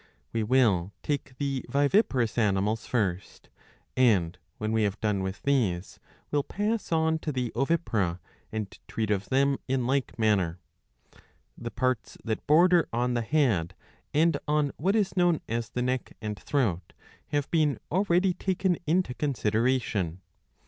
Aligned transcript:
We 0.33 0.41
will 0.41 0.93
take 1.03 1.37
the^ 1.37 1.63
viviparous 1.69 2.35
animals 2.35 2.87
first, 2.87 3.49
and, 3.95 4.35
when 4.57 4.71
we 4.71 4.81
have 4.81 4.99
done 4.99 5.21
with 5.21 5.43
these, 5.43 5.99
will 6.31 6.41
pass 6.41 6.91
on 6.91 7.19
to 7.19 7.31
the 7.31 7.51
ovipara, 7.55 8.17
and 8.51 8.75
treat 8.87 9.11
of 9.11 9.29
them 9.29 9.57
in 9.67 9.85
like 9.85 10.17
manner. 10.17 10.57
The 11.55 11.69
parts 11.69 12.17
that 12.23 12.47
border 12.47 12.89
on 12.91 13.13
the 13.13 13.21
head, 13.21 13.75
and 14.11 14.37
on 14.47 14.71
what 14.77 14.95
is 14.95 15.15
known 15.15 15.39
as 15.47 15.69
the 15.69 15.83
neck 15.83 16.17
and 16.19 16.35
throat, 16.39 16.93
have 17.27 17.51
been 17.51 17.77
already 17.91 18.33
taken 18.33 18.79
into 18.87 19.13
consideration. 19.13 20.21